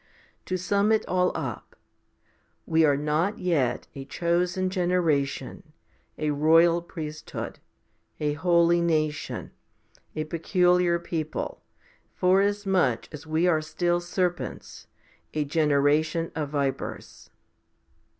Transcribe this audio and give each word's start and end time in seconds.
To 0.47 0.57
sum 0.57 0.91
it 0.91 1.05
all 1.07 1.31
up, 1.35 1.75
we 2.65 2.83
are 2.83 2.97
not 2.97 3.37
yet 3.37 3.85
a 3.93 4.03
chosen 4.03 4.71
generation, 4.71 5.73
a 6.17 6.31
royal 6.31 6.81
priesthood, 6.81 7.59
a 8.19 8.33
holy 8.33 8.81
nation, 8.81 9.51
a 10.15 10.23
peculiar 10.23 10.97
people? 10.97 11.61
forasmuch 12.15 13.09
as 13.11 13.27
we 13.27 13.45
are 13.45 13.61
still 13.61 13.99
serpents, 14.01 14.87
a 15.35 15.45
generation 15.45 16.31
of 16.33 16.49
vipers? 16.49 17.29